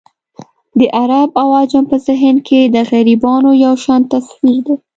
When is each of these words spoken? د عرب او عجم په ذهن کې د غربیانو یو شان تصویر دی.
د 0.79 0.81
عرب 1.01 1.29
او 1.41 1.49
عجم 1.59 1.83
په 1.91 1.97
ذهن 2.07 2.35
کې 2.47 2.59
د 2.65 2.75
غربیانو 2.89 3.51
یو 3.65 3.73
شان 3.83 4.01
تصویر 4.11 4.59
دی. 4.65 4.75